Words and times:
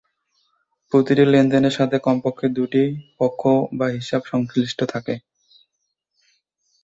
প্রতিটি 0.91 1.23
লেনদেনের 1.25 1.73
সাথে 1.73 1.97
কমপক্ষে 1.99 2.47
দুইটি 2.49 2.83
পক্ষ 3.19 3.41
বা 3.73 3.87
হিসাব 3.95 4.21
সংশ্লিষ্ট 4.25 4.79
থাকে। 4.93 5.15